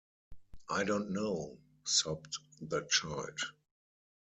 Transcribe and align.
“I 0.67 0.83
don’t 0.83 1.11
know,” 1.11 1.59
sobbed 1.85 2.35
the 2.59 2.81
child. 2.89 3.39